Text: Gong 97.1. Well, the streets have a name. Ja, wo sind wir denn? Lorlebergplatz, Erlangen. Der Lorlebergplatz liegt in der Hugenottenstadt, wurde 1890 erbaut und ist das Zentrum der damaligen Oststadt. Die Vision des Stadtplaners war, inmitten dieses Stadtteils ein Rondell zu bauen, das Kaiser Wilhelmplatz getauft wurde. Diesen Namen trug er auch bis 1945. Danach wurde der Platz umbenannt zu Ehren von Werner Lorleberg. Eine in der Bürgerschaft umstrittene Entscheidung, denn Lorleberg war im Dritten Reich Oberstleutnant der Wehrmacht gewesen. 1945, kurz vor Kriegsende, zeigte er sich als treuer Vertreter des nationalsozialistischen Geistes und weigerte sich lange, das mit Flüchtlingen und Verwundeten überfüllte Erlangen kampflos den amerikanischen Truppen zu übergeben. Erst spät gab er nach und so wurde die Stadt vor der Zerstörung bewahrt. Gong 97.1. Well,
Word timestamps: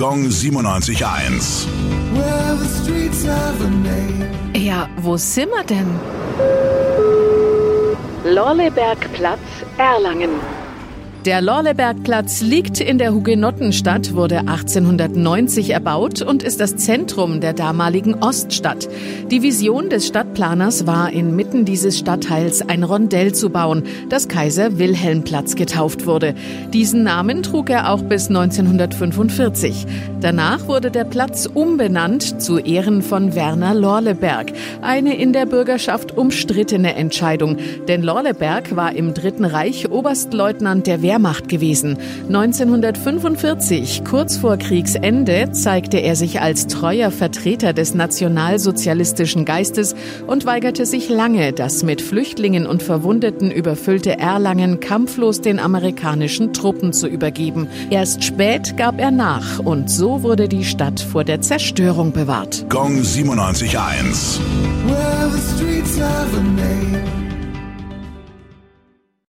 Gong 0.00 0.24
97.1. 0.30 1.66
Well, 2.16 2.56
the 2.56 2.64
streets 2.64 3.22
have 3.26 3.60
a 3.60 3.68
name. 3.68 4.30
Ja, 4.54 4.88
wo 4.96 5.18
sind 5.18 5.50
wir 5.50 5.62
denn? 5.62 5.90
Lorlebergplatz, 8.24 9.40
Erlangen. 9.76 10.30
Der 11.26 11.42
Lorlebergplatz 11.42 12.40
liegt 12.40 12.80
in 12.80 12.96
der 12.96 13.12
Hugenottenstadt, 13.12 14.14
wurde 14.14 14.38
1890 14.38 15.68
erbaut 15.68 16.22
und 16.22 16.42
ist 16.42 16.60
das 16.60 16.76
Zentrum 16.76 17.42
der 17.42 17.52
damaligen 17.52 18.14
Oststadt. 18.14 18.88
Die 19.30 19.42
Vision 19.42 19.90
des 19.90 20.06
Stadtplaners 20.06 20.86
war, 20.86 21.12
inmitten 21.12 21.66
dieses 21.66 21.98
Stadtteils 21.98 22.66
ein 22.66 22.84
Rondell 22.84 23.34
zu 23.34 23.50
bauen, 23.50 23.82
das 24.08 24.28
Kaiser 24.28 24.78
Wilhelmplatz 24.78 25.56
getauft 25.56 26.06
wurde. 26.06 26.34
Diesen 26.72 27.02
Namen 27.02 27.42
trug 27.42 27.68
er 27.68 27.92
auch 27.92 28.00
bis 28.00 28.28
1945. 28.28 29.86
Danach 30.22 30.68
wurde 30.68 30.90
der 30.90 31.04
Platz 31.04 31.46
umbenannt 31.52 32.40
zu 32.40 32.58
Ehren 32.58 33.02
von 33.02 33.34
Werner 33.34 33.74
Lorleberg. 33.74 34.52
Eine 34.80 35.16
in 35.18 35.34
der 35.34 35.44
Bürgerschaft 35.44 36.16
umstrittene 36.16 36.94
Entscheidung, 36.94 37.58
denn 37.88 38.02
Lorleberg 38.02 38.74
war 38.74 38.94
im 38.94 39.12
Dritten 39.12 39.44
Reich 39.44 39.90
Oberstleutnant 39.90 40.86
der 40.86 41.02
Wehrmacht 41.10 41.48
gewesen. 41.48 41.98
1945, 42.28 44.04
kurz 44.08 44.36
vor 44.36 44.58
Kriegsende, 44.58 45.50
zeigte 45.50 45.98
er 45.98 46.14
sich 46.14 46.40
als 46.40 46.68
treuer 46.68 47.10
Vertreter 47.10 47.72
des 47.72 47.94
nationalsozialistischen 47.94 49.44
Geistes 49.44 49.96
und 50.28 50.46
weigerte 50.46 50.86
sich 50.86 51.08
lange, 51.08 51.52
das 51.52 51.82
mit 51.82 52.00
Flüchtlingen 52.00 52.64
und 52.64 52.84
Verwundeten 52.84 53.50
überfüllte 53.50 54.20
Erlangen 54.20 54.78
kampflos 54.78 55.40
den 55.40 55.58
amerikanischen 55.58 56.52
Truppen 56.52 56.92
zu 56.92 57.08
übergeben. 57.08 57.66
Erst 57.90 58.22
spät 58.22 58.76
gab 58.76 59.00
er 59.00 59.10
nach 59.10 59.58
und 59.58 59.90
so 59.90 60.22
wurde 60.22 60.48
die 60.48 60.64
Stadt 60.64 61.00
vor 61.00 61.24
der 61.24 61.40
Zerstörung 61.40 62.12
bewahrt. 62.12 62.66
Gong 62.68 63.00
97.1. 63.00 64.38
Well, 64.86 65.30